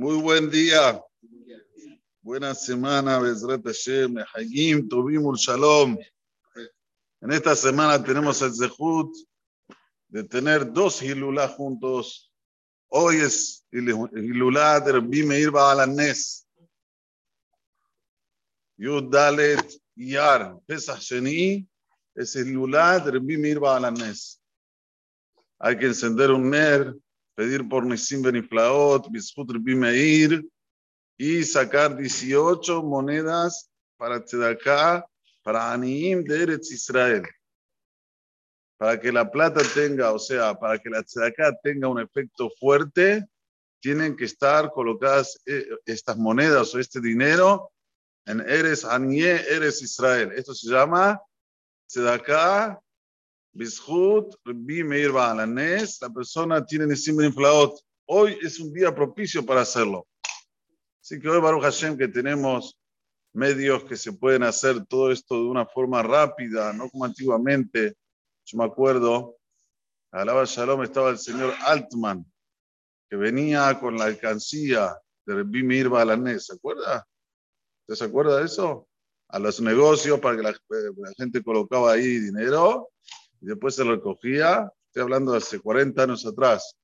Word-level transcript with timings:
Muy 0.00 0.16
buen 0.16 0.50
día. 0.50 0.98
Buena 2.22 2.54
semana, 2.54 3.18
Bezrat 3.18 3.62
Hashem, 3.62 4.16
Hagim, 4.32 4.88
Tobimul 4.88 5.36
Shalom. 5.36 5.98
En 7.20 7.30
esta 7.30 7.54
semana 7.54 8.02
tenemos 8.02 8.40
el 8.40 8.54
Zehut 8.54 9.14
de 10.08 10.24
tener 10.24 10.72
dos 10.72 11.02
Hilulá 11.02 11.48
juntos. 11.48 12.32
Hoy 12.88 13.16
es 13.16 13.66
Hilulá 13.70 14.80
de 14.80 14.92
Rabbi 14.92 15.22
Meir 15.22 15.50
Baalanes. 15.50 16.48
Yud 18.78 19.12
Dalet 19.12 19.70
Yar, 19.96 20.58
Pesach 20.64 21.00
Sheni, 21.00 21.68
es 22.14 22.34
Hilulá 22.36 23.00
de 23.00 23.10
Rabbi 23.10 23.36
Meir. 23.36 23.60
Hay 25.58 25.76
que 25.76 25.84
encender 25.84 26.30
un 26.30 26.48
ner, 26.48 26.96
pedir 27.40 27.66
por 27.66 27.86
Nisim 27.86 28.20
Beniflaot, 28.20 29.10
Bizhut 29.10 29.48
Meir, 29.64 30.46
y 31.16 31.42
sacar 31.42 31.96
18 31.96 32.82
monedas 32.82 33.70
para 33.96 34.22
Tzedakah, 34.22 35.06
para 35.42 35.72
Aniim 35.72 36.22
de 36.22 36.42
Eretz 36.42 36.70
Israel. 36.70 37.22
Para 38.76 39.00
que 39.00 39.10
la 39.10 39.30
plata 39.30 39.62
tenga, 39.74 40.12
o 40.12 40.18
sea, 40.18 40.52
para 40.52 40.78
que 40.78 40.90
la 40.90 41.02
Tzedakah 41.02 41.56
tenga 41.62 41.88
un 41.88 42.00
efecto 42.00 42.50
fuerte, 42.60 43.26
tienen 43.80 44.18
que 44.18 44.26
estar 44.26 44.70
colocadas 44.70 45.40
eh, 45.46 45.66
estas 45.86 46.18
monedas 46.18 46.74
o 46.74 46.78
este 46.78 47.00
dinero 47.00 47.72
en 48.26 48.40
Eres 48.40 48.84
Anie, 48.84 49.32
Eres 49.48 49.80
Israel. 49.80 50.30
Esto 50.36 50.52
se 50.52 50.68
llama 50.68 51.18
Tzedakah, 51.88 52.78
Bizhut, 53.52 54.36
Rabbi 54.44 54.84
Meir 54.84 55.12
Baalanes. 55.12 56.00
La 56.00 56.10
persona 56.10 56.64
tiene 56.64 56.86
Nisim 56.86 57.16
Beniflaot. 57.16 57.80
Hoy 58.06 58.38
es 58.42 58.60
un 58.60 58.72
día 58.72 58.94
propicio 58.94 59.44
para 59.44 59.62
hacerlo. 59.62 60.06
Así 61.02 61.18
que 61.20 61.28
hoy, 61.28 61.40
Baruch 61.40 61.62
Hashem, 61.62 61.96
que 61.96 62.08
tenemos 62.08 62.78
medios 63.32 63.84
que 63.84 63.96
se 63.96 64.12
pueden 64.12 64.42
hacer 64.42 64.84
todo 64.86 65.10
esto 65.10 65.34
de 65.36 65.48
una 65.48 65.66
forma 65.66 66.02
rápida, 66.02 66.72
no 66.72 66.88
como 66.88 67.04
antiguamente. 67.04 67.96
Yo 68.44 68.58
me 68.58 68.64
acuerdo, 68.64 69.36
alaba 70.10 70.44
Shalom, 70.44 70.82
estaba 70.82 71.10
el 71.10 71.18
señor 71.18 71.54
Altman, 71.64 72.24
que 73.08 73.16
venía 73.16 73.78
con 73.78 73.96
la 73.96 74.04
alcancía 74.04 74.96
de 75.26 75.34
Rabbi 75.34 75.62
Meir 75.62 75.88
Balanés. 75.88 76.46
¿Se 76.46 76.54
acuerda? 76.54 77.06
¿Usted 77.82 77.94
se 77.94 78.04
acuerda 78.04 78.38
de 78.38 78.46
eso? 78.46 78.88
A 79.28 79.38
los 79.38 79.60
negocios 79.60 80.18
para 80.18 80.36
que 80.36 80.42
la, 80.42 80.50
la 80.50 81.12
gente 81.16 81.42
colocaba 81.42 81.92
ahí 81.92 82.18
dinero 82.18 82.90
y 83.40 83.46
después 83.46 83.74
se 83.74 83.84
recogía. 83.84 84.70
Estoy 84.86 85.02
hablando 85.02 85.32
de 85.32 85.38
hace 85.38 85.60
40 85.60 86.02
años 86.02 86.26
atrás. 86.26 86.76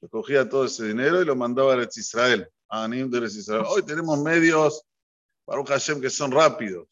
Recogía 0.00 0.48
todo 0.48 0.64
ese 0.64 0.86
dinero 0.86 1.22
y 1.22 1.24
lo 1.24 1.36
mandaba 1.36 1.74
a 1.74 1.88
Israel. 1.94 2.48
Hoy 2.68 3.82
tenemos 3.82 4.18
medios, 4.20 4.82
Baruch 5.46 5.68
Hashem, 5.68 6.00
que 6.00 6.10
son 6.10 6.32
rápidos. 6.32 6.88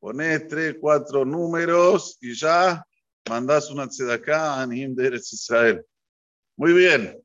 Pones 0.00 0.48
tres, 0.48 0.76
cuatro 0.80 1.24
números 1.24 2.16
y 2.20 2.34
ya 2.34 2.84
mandás 3.28 3.70
una 3.70 3.86
tzedaká 3.88 4.54
a 4.54 4.62
Anim 4.62 4.94
de 4.94 5.06
Eretz 5.06 5.32
Israel. 5.32 5.84
Muy 6.56 6.72
bien. 6.72 7.22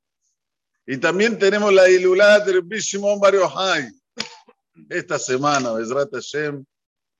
Y 0.85 0.97
también 0.97 1.37
tenemos 1.37 1.73
la 1.73 1.89
Ilulá 1.89 2.39
del 2.39 2.61
Bishimon 2.61 3.19
Bar. 3.19 3.35
Esta 4.89 5.19
semana, 5.19 5.73
Bezrat 5.73 6.11
Hashem, 6.11 6.65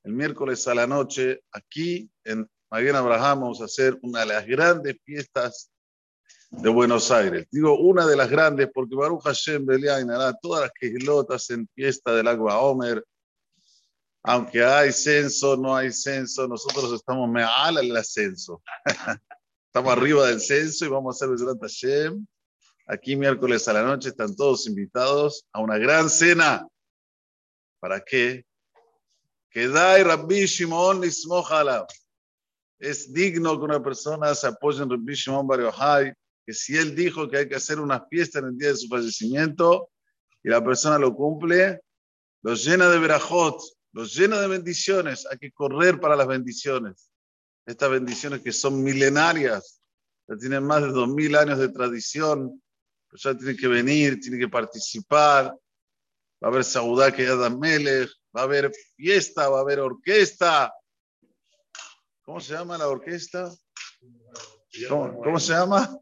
el 0.04 0.14
miércoles 0.14 0.68
a 0.68 0.76
la 0.76 0.88
noche, 0.88 1.42
aquí 1.52 2.10
en 2.24 2.50
Maguen 2.72 2.96
Abraham, 2.96 3.42
vamos 3.42 3.62
a 3.62 3.66
hacer 3.66 3.98
una 4.04 4.20
de 4.20 4.28
las 4.28 4.46
grandes 4.46 4.96
fiestas 5.04 5.72
de 6.52 6.70
Buenos 6.70 7.10
Aires. 7.10 7.48
Digo 7.50 7.80
una 7.80 8.06
de 8.06 8.16
las 8.16 8.30
grandes 8.30 8.70
porque 8.72 8.96
Baruch 8.96 9.24
Hashem 9.24 9.66
Beliain 9.66 10.12
hará 10.12 10.34
todas 10.34 10.62
las 10.62 10.72
quejilotas 10.80 11.50
en 11.50 11.68
fiesta 11.74 12.14
del 12.14 12.28
agua 12.28 12.60
Homer. 12.60 13.04
Aunque 14.22 14.64
hay 14.64 14.92
censo, 14.92 15.58
no 15.58 15.76
hay 15.76 15.92
censo, 15.92 16.48
nosotros 16.48 16.94
estamos 16.94 17.28
meal 17.28 17.78
el 17.80 17.98
ascenso. 17.98 18.62
estamos 19.66 19.92
arriba 19.92 20.28
del 20.28 20.40
censo 20.40 20.86
y 20.86 20.90
vamos 20.90 21.16
a 21.16 21.26
hacer 21.26 21.30
Bezrat 21.30 21.60
Hashem. 21.60 22.24
Aquí 22.86 23.16
miércoles 23.16 23.68
a 23.68 23.74
la 23.74 23.82
noche 23.82 24.10
están 24.10 24.36
todos 24.36 24.68
invitados 24.68 25.44
a 25.54 25.60
una 25.60 25.80
gran 25.80 26.08
cena. 26.08 26.68
¿Para 27.80 28.00
qué? 28.00 28.46
Que 29.50 29.68
Dai 29.68 30.04
Rabbi 30.04 30.46
Shimon 30.46 31.02
Nismohala. 31.02 31.88
Es 32.80 33.12
digno 33.14 33.58
que 33.58 33.66
una 33.66 33.84
persona 33.84 34.34
se 34.34 34.48
apoye 34.48 34.82
en 34.82 34.90
Rabbi 34.90 35.14
Shimon 35.14 35.46
Bar 35.46 35.60
Yochai 35.62 36.14
que 36.46 36.54
si 36.54 36.76
él 36.76 36.96
dijo 36.96 37.30
que 37.30 37.38
hay 37.38 37.48
que 37.48 37.56
hacer 37.56 37.80
una 37.80 38.04
fiesta 38.08 38.40
en 38.40 38.46
el 38.46 38.58
día 38.58 38.70
de 38.70 38.78
su 38.78 38.88
fallecimiento 38.88 39.92
y 40.42 40.50
la 40.50 40.64
persona 40.64 40.98
lo 40.98 41.14
cumple, 41.14 41.82
lo 42.42 42.56
llena 42.56 42.90
de 42.90 42.98
verajot, 42.98 43.62
lo 43.92 44.04
llena 44.06 44.42
de 44.42 44.48
bendiciones. 44.48 45.28
Hay 45.30 45.38
que 45.38 45.52
correr 45.52 46.00
para 46.00 46.16
las 46.16 46.26
bendiciones. 46.26 47.12
Estas 47.68 47.92
bendiciones 47.92 48.42
que 48.42 48.52
son 48.52 48.82
milenarias, 48.82 49.80
ya 50.28 50.38
tienen 50.38 50.64
más 50.64 50.82
de 50.82 50.88
dos 50.88 51.08
mil 51.10 51.36
años 51.36 51.60
de 51.60 51.70
tradición, 51.70 52.62
pues 53.10 53.22
ya 53.22 53.38
tiene 53.38 53.56
que 53.56 53.68
venir, 53.68 54.20
tiene 54.20 54.40
que 54.40 54.48
participar. 54.48 55.46
Va 56.44 56.48
a 56.48 56.48
haber 56.48 56.64
Saudá 56.64 57.12
que 57.12 57.26
ya 57.26 57.50
Melech, 57.50 58.10
va 58.36 58.42
a 58.42 58.44
haber 58.46 58.72
fiesta, 58.96 59.50
va 59.50 59.60
a 59.60 59.62
haber 59.62 59.80
orquesta. 59.82 60.74
¿Cómo 62.30 62.40
se 62.40 62.54
llama 62.54 62.78
la 62.78 62.88
orquesta? 62.88 63.52
¿Cómo, 64.88 65.20
¿Cómo, 65.20 65.40
se 65.40 65.52
llama? 65.52 65.98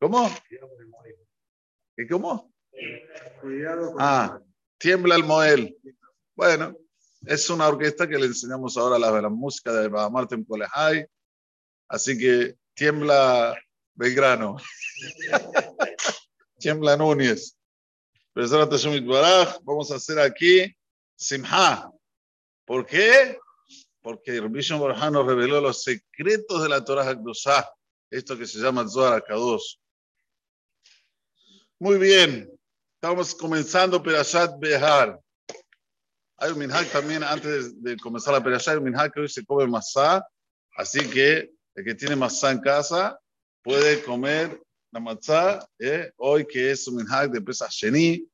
¿Cómo? 0.00 0.30
¿Y 1.98 2.08
cómo? 2.08 2.50
Ah, 3.98 4.40
tiembla 4.78 5.16
el 5.16 5.24
Moel. 5.24 5.76
Bueno, 6.34 6.74
es 7.26 7.50
una 7.50 7.68
orquesta 7.68 8.08
que 8.08 8.16
le 8.16 8.28
enseñamos 8.28 8.78
ahora 8.78 8.98
la, 8.98 9.20
la 9.20 9.28
música 9.28 9.74
de 9.74 9.90
Martin 9.90 10.42
Polejay. 10.42 11.04
Así 11.86 12.16
que 12.16 12.56
tiembla 12.72 13.60
Belgrano. 13.92 14.56
tiembla 16.58 16.96
Núñez. 16.96 17.58
Vamos 19.64 19.90
a 19.90 19.96
hacer 19.96 20.18
aquí 20.18 20.74
Simha. 21.14 21.90
¿Por 22.64 22.86
qué? 22.86 23.38
Porque 24.02 24.40
Rishon 24.40 24.80
Barhan 24.80 25.12
nos 25.12 25.26
reveló 25.26 25.60
los 25.60 25.82
secretos 25.82 26.62
de 26.62 26.68
la 26.68 26.84
Torah 26.84 27.08
Hakdusah, 27.08 27.70
esto 28.10 28.36
que 28.36 28.46
se 28.46 28.58
llama 28.58 28.88
Zohar 28.88 29.14
Akadosh. 29.14 29.76
Muy 31.78 31.98
bien, 31.98 32.50
estamos 32.94 33.34
comenzando 33.34 34.02
Perashat 34.02 34.58
Behar. 34.58 35.18
Hay 36.36 36.52
un 36.52 36.58
minhag 36.58 36.90
también, 36.90 37.22
antes 37.22 37.82
de 37.82 37.96
comenzar 37.96 38.32
la 38.32 38.42
Perashat, 38.42 38.72
hay 38.72 38.78
un 38.78 38.84
minhag 38.84 39.12
que 39.12 39.20
hoy 39.20 39.28
se 39.28 39.44
come 39.44 39.66
masá, 39.66 40.26
así 40.76 41.00
que 41.10 41.50
el 41.74 41.84
que 41.84 41.94
tiene 41.94 42.16
masá 42.16 42.50
en 42.50 42.60
casa 42.60 43.18
puede 43.62 44.02
comer 44.02 44.60
la 44.92 45.00
matzá, 45.00 45.68
eh, 45.78 46.10
hoy 46.16 46.46
que 46.46 46.70
es 46.70 46.88
un 46.88 46.96
minhag 46.96 47.30
de 47.30 47.40
Pesach 47.40 47.70
Sheni. 47.70 48.26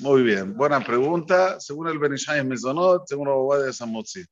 Muy 0.00 0.22
bien, 0.22 0.56
buena 0.56 0.78
pregunta. 0.84 1.58
Según 1.58 1.88
el 1.88 1.98
Benishai 1.98 2.38
es 2.38 2.44
Mezonot, 2.44 3.08
según 3.08 3.26
la 3.26 3.34
Bobadia 3.34 3.70
es 3.70 3.80
Amotzi. 3.80 4.24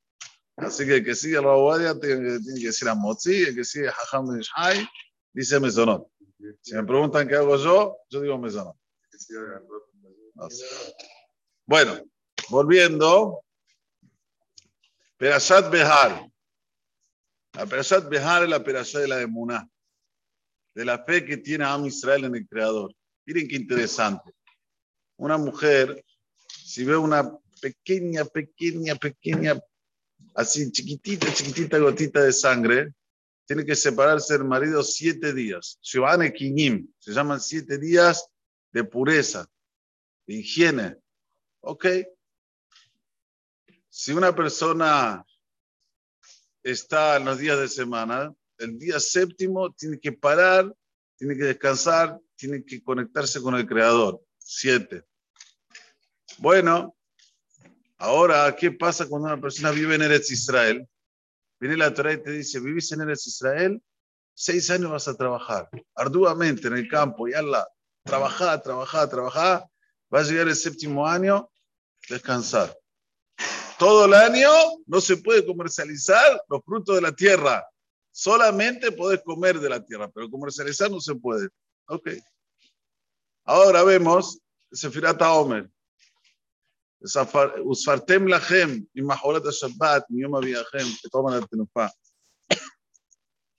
Así 0.56 0.87
que 0.87 0.97
el 0.97 1.04
que 1.04 1.15
sigue 1.16 1.34
la 1.34 1.54
Bobadia 1.54 1.99
tiene, 1.99 2.38
tiene, 2.38 2.60
que 2.60 2.66
decir 2.66 2.88
Amotzi, 2.88 3.43
el 3.43 3.54
que 3.54 3.65
sigue 3.65 3.88
Hacham 3.88 4.28
Benishai 4.28 4.88
dice 5.32 5.59
Mezonot. 5.59 6.09
Si 6.62 6.72
me 6.72 6.84
preguntan 6.84 7.27
qué 7.27 7.34
hago 7.34 7.56
yo, 7.56 7.97
yo 8.09 8.21
digo 8.21 8.38
Mezonot. 8.38 8.77
No 10.34 10.50
sé. 10.50 10.65
Bueno, 11.66 12.00
volviendo. 12.48 13.41
Perashat 15.16 15.69
Behar. 15.69 16.31
La 17.54 17.66
Perashat 17.66 18.09
Behar 18.09 18.44
es 18.44 18.50
la 18.50 18.62
Perashat 18.62 19.00
de 19.00 19.09
la 19.09 19.21
Emuná, 19.21 19.69
de 20.75 20.84
la 20.84 21.03
fe 21.03 21.25
que 21.25 21.38
tiene 21.38 21.65
Am 21.65 21.86
Israel 21.86 22.27
en 22.27 22.36
el 22.36 22.47
Creador. 22.47 22.95
Miren 23.24 23.48
qué 23.48 23.57
interesante 23.57 24.35
una 25.16 25.39
mujer, 25.39 26.04
si 26.48 26.84
ve 26.84 26.97
una 26.97 27.36
pequeña, 27.60 28.24
pequeña, 28.24 28.95
pequeña, 28.95 29.59
así 30.34 30.71
chiquitita, 30.71 31.33
chiquitita 31.33 31.78
gotita 31.78 32.22
de 32.22 32.33
sangre, 32.33 32.95
tiene 33.47 33.65
que 33.65 33.77
separarse 33.77 34.34
del 34.34 34.45
marido 34.45 34.83
siete 34.83 35.33
días. 35.33 35.78
Shivane 35.80 36.33
Kinim, 36.33 36.89
se 36.98 37.13
llaman 37.13 37.41
siete 37.41 37.78
días 37.78 38.28
de 38.72 38.84
pureza, 38.84 39.48
de 40.27 40.34
higiene. 40.34 40.97
Ok. 41.60 41.86
Si 43.89 44.12
una 44.12 44.34
persona 44.34 45.24
está 46.62 47.16
en 47.16 47.24
los 47.24 47.39
días 47.39 47.59
de 47.59 47.69
semana, 47.69 48.34
el 48.59 48.78
día 48.78 48.98
séptimo 48.98 49.72
tiene 49.72 49.98
que 49.98 50.12
parar, 50.12 50.74
tiene 51.16 51.36
que 51.36 51.45
descansar, 51.45 52.19
tiene 52.34 52.65
que 52.65 52.83
conectarse 52.83 53.41
con 53.41 53.54
el 53.54 53.66
Creador. 53.66 54.21
Siete. 54.48 55.03
Bueno, 56.39 56.97
ahora, 57.98 58.54
¿qué 58.54 58.71
pasa 58.71 59.09
cuando 59.09 59.27
una 59.27 59.41
persona 59.41 59.72
vive 59.72 59.97
en 59.97 60.03
Eretz 60.03 60.31
Israel? 60.31 60.89
Viene 61.59 61.77
la 61.77 61.93
Torah 61.93 62.13
y 62.13 62.22
te 62.22 62.31
dice, 62.31 62.60
vivís 62.60 62.93
en 62.93 63.01
Eretz 63.01 63.27
Israel, 63.27 63.83
seis 64.34 64.71
años 64.71 64.93
vas 64.93 65.09
a 65.09 65.16
trabajar 65.16 65.69
arduamente 65.97 66.69
en 66.69 66.75
el 66.75 66.89
campo 66.89 67.27
y 67.27 67.34
Allah, 67.34 67.66
Trabajar, 68.04 68.63
trabajar, 68.63 69.10
trabajar. 69.10 69.66
Va 70.15 70.21
a 70.21 70.22
llegar 70.22 70.47
el 70.47 70.54
séptimo 70.54 71.09
año, 71.09 71.51
descansar. 72.09 72.72
Todo 73.81 74.04
el 74.04 74.15
año 74.15 74.48
no 74.87 75.01
se 75.01 75.16
puede 75.16 75.45
comercializar 75.45 76.41
los 76.48 76.63
frutos 76.65 76.95
de 76.95 77.03
la 77.03 77.10
tierra. 77.10 77.69
Solamente 78.13 78.93
podés 78.93 79.22
comer 79.25 79.59
de 79.59 79.69
la 79.69 79.84
tierra, 79.84 80.09
pero 80.09 80.31
comercializar 80.31 80.89
no 80.89 81.01
se 81.01 81.16
puede. 81.16 81.48
Ok. 81.89 82.10
Ahora 83.47 83.84
vemos 83.84 84.41
Sefirat 84.72 85.22
Omer. 85.22 85.71
Usfartem 87.65 88.27
lachem 88.27 88.84
y 88.93 89.03
majorat 89.03 89.45
Shabbat, 89.45 90.07
mi 90.09 90.22
yom 90.22 90.41
que 90.41 91.09
toman 91.10 91.34
el 91.34 91.48
tenufa. 91.48 91.93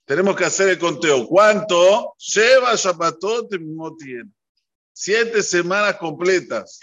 Tenemos 0.04 0.36
que 0.36 0.44
hacer 0.44 0.68
el 0.68 0.78
conteo. 0.78 1.26
¿Cuánto? 1.26 2.14
Lleva 2.18 2.74
Shabbatot 2.74 3.48
tiene. 3.48 4.30
Siete 4.92 5.42
semanas 5.42 5.96
completas. 5.96 6.80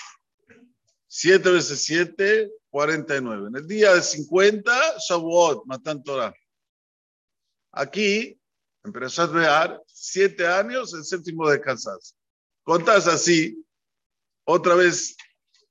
Siete 1.08 1.52
veces 1.52 1.86
siete, 1.86 2.52
49. 2.72 3.50
En 3.50 3.56
el 3.56 3.68
día 3.68 3.94
de 3.94 4.02
50, 4.02 4.98
Shavuot, 5.08 5.66
Matan 5.66 6.04
Torah. 6.04 6.34
Aquí, 7.72 8.40
en 8.84 8.92
Perashat 8.92 9.32
Be'ar, 9.32 9.82
siete 9.86 10.48
años, 10.48 10.94
el 10.94 11.04
séptimo 11.04 11.48
descansas. 11.50 12.16
Contás 12.66 13.06
así, 13.08 13.64
otra 14.44 14.74
vez 14.74 15.16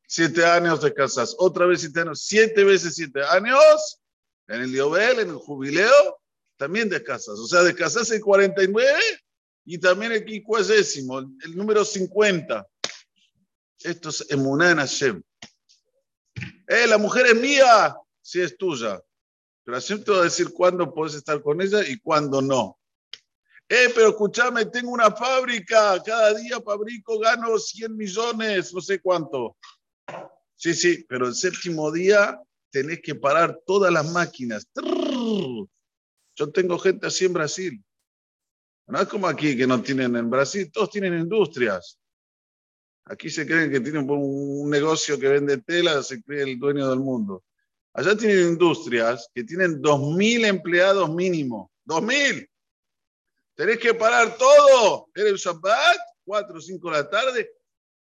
siete 0.06 0.46
años 0.46 0.80
descansas, 0.80 1.34
otra 1.38 1.66
vez 1.66 1.80
siete 1.80 2.00
años, 2.00 2.22
siete 2.22 2.62
veces 2.62 2.94
siete 2.94 3.20
años, 3.24 4.00
en 4.46 4.60
el 4.60 4.72
Diobel, 4.72 5.18
en 5.18 5.30
el 5.30 5.34
jubileo, 5.34 6.20
también 6.56 6.88
descansas. 6.88 7.36
O 7.40 7.48
sea, 7.48 7.64
descansas 7.64 8.12
el 8.12 8.20
49 8.20 8.88
y 9.64 9.78
también 9.78 10.12
el 10.12 10.24
quincuagésimo, 10.24 11.18
el 11.18 11.56
número 11.56 11.84
50. 11.84 12.64
Esto 13.80 14.08
es 14.10 14.30
Emuná 14.30 14.70
en 14.70 14.78
Hashem. 14.78 15.22
Eh, 16.68 16.86
la 16.86 16.96
mujer 16.96 17.26
es 17.26 17.34
mía, 17.34 17.96
sí 18.22 18.40
es 18.40 18.56
tuya. 18.56 19.02
Pero 19.64 19.76
así 19.76 19.98
te 19.98 20.12
voy 20.12 20.20
a 20.20 20.24
decir 20.24 20.52
cuándo 20.52 20.94
puedes 20.94 21.16
estar 21.16 21.42
con 21.42 21.60
ella 21.60 21.86
y 21.88 21.98
cuándo 21.98 22.40
no. 22.40 22.78
Eh, 23.68 23.90
pero 23.94 24.10
escúchame, 24.10 24.66
tengo 24.66 24.90
una 24.90 25.10
fábrica, 25.10 26.02
cada 26.04 26.34
día 26.34 26.60
fabrico, 26.60 27.18
gano 27.18 27.58
100 27.58 27.96
millones, 27.96 28.74
no 28.74 28.80
sé 28.80 29.00
cuánto. 29.00 29.56
Sí, 30.54 30.74
sí, 30.74 31.04
pero 31.08 31.28
el 31.28 31.34
séptimo 31.34 31.90
día 31.90 32.40
tenés 32.70 33.00
que 33.02 33.14
parar 33.14 33.60
todas 33.66 33.92
las 33.92 34.10
máquinas. 34.12 34.66
Yo 36.36 36.50
tengo 36.52 36.78
gente 36.78 37.06
así 37.06 37.24
en 37.24 37.32
Brasil. 37.32 37.84
No 38.86 39.00
es 39.00 39.08
como 39.08 39.26
aquí 39.26 39.56
que 39.56 39.66
no 39.66 39.80
tienen 39.82 40.14
en 40.16 40.28
Brasil, 40.28 40.70
todos 40.70 40.90
tienen 40.90 41.18
industrias. 41.18 41.98
Aquí 43.06 43.30
se 43.30 43.46
creen 43.46 43.70
que 43.70 43.80
tienen 43.80 44.08
un 44.08 44.68
negocio 44.68 45.18
que 45.18 45.28
vende 45.28 45.58
tela, 45.58 46.02
se 46.02 46.22
cree 46.22 46.42
el 46.42 46.58
dueño 46.58 46.88
del 46.88 47.00
mundo. 47.00 47.44
Allá 47.92 48.16
tienen 48.16 48.48
industrias 48.48 49.30
que 49.34 49.44
tienen 49.44 49.80
2.000 49.80 50.46
empleados 50.46 51.14
mínimo. 51.14 51.70
2.000. 51.86 52.48
Tenés 53.54 53.78
que 53.78 53.94
parar 53.94 54.36
todo. 54.36 55.08
Era 55.14 55.28
el 55.28 55.36
Shabbat, 55.36 55.98
4 56.24 56.56
o 56.56 56.60
5 56.60 56.90
de 56.90 56.96
la 56.96 57.08
tarde. 57.08 57.50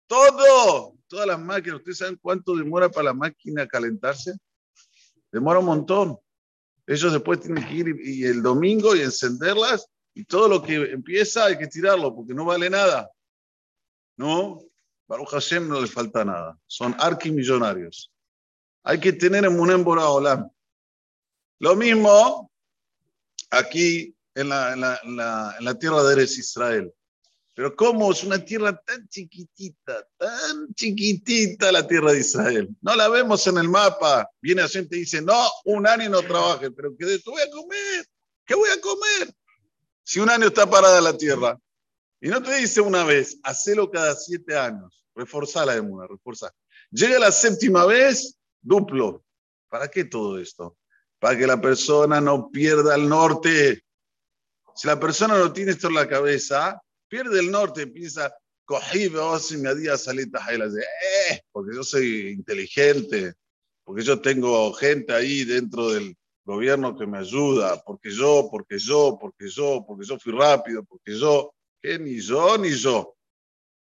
Todo. 0.08 0.96
Todas 1.08 1.28
las 1.28 1.40
máquinas. 1.40 1.80
¿Ustedes 1.80 2.00
saben 2.00 2.20
cuánto 2.22 2.56
demora 2.56 2.90
para 2.90 3.06
la 3.06 3.14
máquina 3.14 3.68
calentarse? 3.68 4.34
Demora 5.32 5.60
un 5.60 5.66
montón. 5.66 6.18
Ellos 6.86 7.12
después 7.12 7.42
tienen 7.42 7.68
que 7.68 7.74
ir 7.74 7.96
y, 8.02 8.24
el 8.24 8.42
domingo 8.42 8.96
y 8.96 9.02
encenderlas 9.02 9.88
y 10.14 10.24
todo 10.24 10.48
lo 10.48 10.64
que 10.64 10.76
empieza 10.76 11.46
hay 11.46 11.58
que 11.58 11.68
tirarlo 11.68 12.16
porque 12.16 12.34
no 12.34 12.46
vale 12.46 12.70
nada. 12.70 13.12
¿No? 14.16 14.60
Baruch 15.08 15.30
Hashem 15.30 15.68
no 15.68 15.80
le 15.82 15.88
falta 15.88 16.26
nada. 16.26 16.58
Son 16.66 16.96
arquimillonarios. 16.98 18.12
Hay 18.84 19.00
que 19.00 19.14
tener 19.14 19.46
en 19.46 19.56
Munem 19.56 19.86
Olam. 19.86 20.50
Lo 21.60 21.76
mismo 21.76 22.52
aquí 23.50 24.17
en 24.38 24.50
la, 24.50 24.74
en, 24.74 24.82
la, 24.82 25.56
en, 25.58 25.66
la, 25.66 25.80
tierra 25.80 26.04
de 26.04 26.14
Eres 26.14 26.38
Israel. 26.38 26.94
Pero 27.56 27.76
¿cómo 27.76 28.12
es 28.12 28.24
una 28.24 28.38
tierra 28.46 28.80
tan 28.86 29.08
chiquitita, 29.10 30.08
tan 30.16 30.74
chiquitita 30.76 31.72
la 31.72 31.88
tierra 31.88 32.12
de 32.12 32.20
Israel? 32.20 32.70
No 32.82 32.96
la 32.96 33.10
vemos 33.10 33.48
en 33.48 33.58
el 33.58 33.68
mapa. 33.68 34.30
Viene 34.40 34.62
la 34.62 34.70
gente 34.70 34.96
y 34.96 35.00
dice, 35.00 35.24
no, 35.24 35.50
un 35.66 35.88
año 35.88 36.08
no 36.10 36.22
trabaje, 36.22 36.70
pero 36.70 36.96
¿qué 36.96 37.20
voy 37.26 37.42
a 37.42 37.50
comer? 37.50 38.06
¿Qué 38.46 38.54
voy 38.54 38.70
a 38.70 38.80
comer? 38.80 39.34
Si 40.04 40.20
un 40.20 40.30
año 40.30 40.48
está 40.48 40.70
parada 40.70 41.02
la 41.02 41.18
tierra. 41.18 41.60
Y 42.22 42.30
no 42.30 42.44
te 42.44 42.56
dice 42.58 42.80
una 42.80 43.04
vez, 43.04 43.40
hacelo 43.42 43.90
cada 43.90 44.16
siete 44.16 44.56
años. 44.56 45.04
Reforzá 45.16 45.66
la 45.66 45.76
emuna, 45.76 46.06
reforzá. 46.08 46.54
Llega 46.92 47.18
la 47.18 47.32
séptima 47.32 47.86
vez, 47.88 48.38
duplo. 48.62 49.24
¿Para 49.68 49.88
qué 49.88 50.06
todo 50.06 50.38
esto? 50.38 50.78
Para 51.20 51.36
que 51.36 51.48
la 51.48 51.60
persona 51.60 52.22
no 52.22 52.52
pierda 52.52 52.94
el 52.96 53.10
norte. 53.10 53.84
Si 54.78 54.88
la 54.88 55.00
persona 55.00 55.38
no 55.40 55.52
tiene 55.52 55.72
esto 55.72 55.88
en 55.88 55.96
la 55.96 56.08
cabeza, 56.08 56.80
pierde 57.08 57.40
el 57.40 57.50
norte, 57.50 57.88
piensa, 57.88 58.32
cogí, 58.64 59.10
si 59.40 59.58
me 59.58 59.98
salita 59.98 60.46
de, 60.46 60.82
eh, 60.82 61.42
porque 61.52 61.76
yo 61.76 61.84
soy 61.84 62.30
inteligente, 62.30 63.34
porque 63.84 64.04
yo 64.04 64.22
tengo 64.22 64.72
gente 64.74 65.14
ahí 65.14 65.46
dentro 65.46 65.90
del 65.90 66.16
gobierno 66.46 66.96
que 66.96 67.08
me 67.08 67.18
ayuda, 67.18 67.82
porque 67.84 68.12
yo, 68.12 68.50
porque 68.52 68.78
yo, 68.78 69.18
porque 69.20 69.50
yo, 69.50 69.84
porque 69.88 70.06
yo 70.06 70.20
fui 70.20 70.32
rápido, 70.32 70.84
porque 70.84 71.18
yo 71.18 71.56
que 71.82 71.98
ni 71.98 72.20
yo 72.20 72.56
ni 72.60 72.70
yo. 72.70 73.16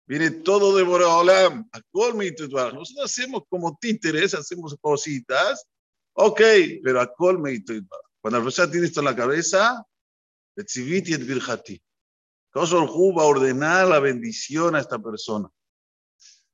Viene 0.06 0.30
todo 0.30 0.76
de 0.76 0.82
Boraholam. 0.82 1.66
Nosotros 1.94 3.04
hacemos 3.04 3.44
como 3.48 3.78
títeres, 3.80 4.34
hacemos 4.34 4.76
cositas. 4.82 5.66
Ok, 6.12 6.42
pero 6.82 7.00
a 7.00 7.10
Cuando 7.14 7.88
la 8.38 8.42
persona 8.42 8.70
tiene 8.70 8.86
esto 8.86 9.00
en 9.00 9.06
la 9.06 9.16
cabeza, 9.16 9.82
Etziviti 10.56 11.14
et 11.14 11.22
Virjati. 11.22 11.80
va 12.54 13.22
a 13.22 13.26
ordenar 13.26 13.88
la 13.88 13.98
bendición 13.98 14.74
a 14.74 14.80
esta 14.80 14.98
persona. 14.98 15.48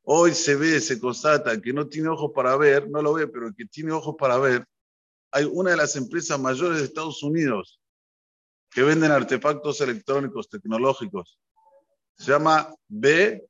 Hoy 0.02 0.34
se 0.34 0.56
ve, 0.56 0.80
se 0.80 0.98
constata 0.98 1.60
que 1.60 1.72
no 1.72 1.86
tiene 1.86 2.08
ojos 2.08 2.32
para 2.34 2.56
ver, 2.56 2.88
no 2.88 3.02
lo 3.02 3.12
ve, 3.12 3.28
pero 3.28 3.48
el 3.48 3.54
que 3.54 3.66
tiene 3.66 3.92
ojos 3.92 4.16
para 4.18 4.38
ver, 4.38 4.66
hay 5.30 5.44
una 5.44 5.70
de 5.72 5.76
las 5.76 5.94
empresas 5.96 6.40
mayores 6.40 6.78
de 6.78 6.84
Estados 6.84 7.22
Unidos 7.22 7.80
que 8.70 8.82
venden 8.82 9.10
artefactos 9.10 9.80
electrónicos 9.80 10.48
tecnológicos. 10.48 11.38
Se 12.16 12.32
llama 12.32 12.74
BNH. 12.88 13.42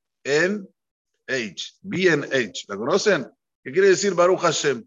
BNH. 1.82 2.64
¿La 2.68 2.76
conocen? 2.76 3.30
¿Qué 3.62 3.72
quiere 3.72 3.88
decir 3.88 4.14
Baruch 4.14 4.40
Hashem? 4.40 4.86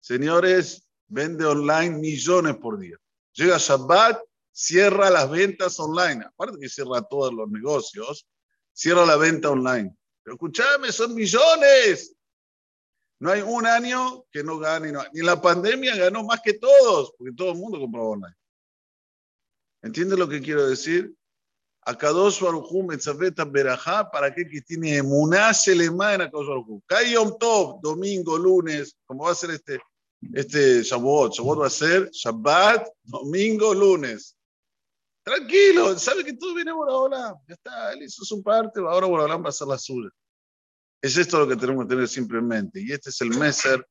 Señores, 0.00 0.88
vende 1.06 1.44
online 1.44 1.98
millones 1.98 2.56
por 2.56 2.78
día. 2.78 2.96
Llega 3.32 3.58
Shabbat, 3.58 4.20
cierra 4.50 5.10
las 5.10 5.30
ventas 5.30 5.78
online. 5.78 6.24
Aparte 6.24 6.58
que 6.60 6.68
cierra 6.68 7.02
todos 7.02 7.32
los 7.32 7.48
negocios, 7.50 8.26
cierra 8.72 9.06
la 9.06 9.16
venta 9.16 9.50
online. 9.50 9.94
Pero 10.22 10.34
escúchame, 10.34 10.92
son 10.92 11.14
millones. 11.14 12.14
No 13.20 13.30
hay 13.30 13.42
un 13.42 13.66
año 13.66 14.24
que 14.30 14.42
no 14.42 14.58
gane. 14.58 14.92
Ni 15.12 15.20
la 15.20 15.40
pandemia 15.40 15.94
ganó 15.96 16.24
más 16.24 16.40
que 16.42 16.54
todos, 16.54 17.12
porque 17.16 17.34
todo 17.34 17.52
el 17.52 17.58
mundo 17.58 17.78
compró 17.78 18.10
online. 18.10 18.36
¿Entiende 19.82 20.16
lo 20.16 20.28
que 20.28 20.40
quiero 20.40 20.66
decir? 20.68 21.14
Akadosh 21.82 22.40
Baruchu 22.42 22.82
Metzaveta 22.82 23.44
Berajá, 23.44 24.10
para 24.10 24.26
aquel 24.26 24.48
que 24.50 24.60
tiene 24.60 24.96
emuná 24.96 25.52
Shelema 25.52 26.14
en 26.14 26.22
Akadosh 26.22 26.48
Baruchu. 26.48 26.82
Yom 27.10 27.38
Tov, 27.38 27.80
domingo, 27.80 28.36
lunes, 28.38 28.96
como 29.06 29.24
va 29.24 29.32
a 29.32 29.34
ser 29.34 29.50
este, 29.50 29.80
este 30.34 30.82
Shavuot. 30.82 31.34
Shavuot 31.34 31.60
va 31.60 31.66
a 31.66 31.70
ser 31.70 32.10
Shabbat, 32.10 32.88
domingo, 33.04 33.74
lunes. 33.74 34.36
Tranquilo, 35.22 35.98
sabe 35.98 36.24
que 36.24 36.34
todo 36.34 36.54
viene 36.54 36.72
por 36.72 36.90
ahora. 36.90 37.34
Ya 37.46 37.54
está, 37.54 37.92
él 37.92 38.02
hizo 38.02 38.24
su 38.24 38.42
parte, 38.42 38.80
ahora 38.80 39.06
Boraholam 39.06 39.42
va 39.42 39.46
a 39.46 39.50
hacer 39.50 39.66
la 39.66 39.78
suya. 39.78 40.10
Es 41.02 41.16
esto 41.16 41.38
lo 41.38 41.48
que 41.48 41.56
tenemos 41.56 41.84
que 41.84 41.90
tener 41.90 42.08
simplemente. 42.08 42.80
Y 42.80 42.92
este 42.92 43.10
es 43.10 43.20
el 43.20 43.30
meser 43.30 43.86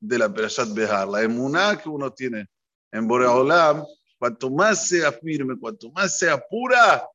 de 0.00 0.18
la 0.18 0.32
Perashat 0.32 0.72
Behar. 0.72 1.08
La 1.08 1.22
emuná 1.22 1.80
que 1.80 1.88
uno 1.88 2.12
tiene 2.12 2.46
en 2.92 3.08
Boraholam 3.08 3.84
Cuanto 4.18 4.50
más 4.50 4.88
sea 4.88 5.12
firme, 5.12 5.58
cuanto 5.58 5.90
más 5.92 6.18
sea 6.18 6.38
pura, 6.38 7.06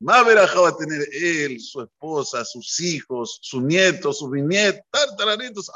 más 0.00 0.26
veraja 0.26 0.60
va 0.60 0.68
a 0.68 0.76
tener 0.76 1.08
él, 1.12 1.58
su 1.58 1.80
esposa, 1.80 2.44
sus 2.44 2.78
hijos, 2.80 3.38
sus 3.40 3.62
nietos, 3.62 4.18
sus 4.18 4.30
bisnietos, 4.30 4.82
tartaranitos, 4.90 5.70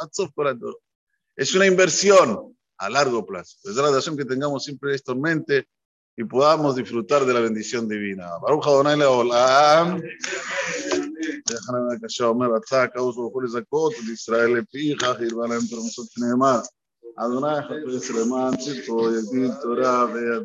Es 1.37 1.53
una 1.55 1.65
inversión 1.65 2.55
a 2.77 2.89
largo 2.89 3.25
plazo. 3.25 3.57
Es 3.63 3.75
la 3.75 3.91
razón 3.91 4.17
que 4.17 4.25
tengamos 4.25 4.63
siempre 4.63 4.93
esto 4.93 5.13
en 5.13 5.21
mente 5.21 5.67
y 6.15 6.23
podamos 6.23 6.75
disfrutar 6.75 7.25
de 7.25 7.33
la 7.33 7.39
bendición 7.39 7.87
divina. 7.87 8.29
Baruch 8.41 8.67
Adonai 8.67 8.97
Leolam. 8.97 10.01
déjame 11.45 11.99
que 11.99 12.07
yo 12.07 12.35
me 12.35 12.47
batzak, 12.47 12.93
causa 12.93 13.21
por 13.31 13.45
esa 13.45 13.63
cosa, 13.63 13.97
de 14.05 14.13
Israel 14.13 14.53
le 14.53 14.63
pija, 14.63 15.17
y 15.19 15.33
van 15.33 15.51
a 15.51 15.55
entrar 15.55 15.81
nosotros 15.81 16.17
en 16.17 16.29
el 16.29 16.37
mar. 16.37 16.63
אדוני 17.17 17.61
חפש 17.61 18.11
למען 18.11 18.57
צדקו 18.57 19.09
יגיד 19.15 19.51
תורה 19.61 20.05
וידע 20.13 20.39